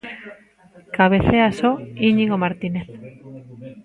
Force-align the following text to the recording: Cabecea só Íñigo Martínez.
Cabecea 0.97 1.47
só 1.59 1.71
Íñigo 2.09 2.41
Martínez. 2.43 2.87